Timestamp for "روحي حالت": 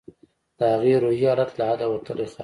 1.03-1.51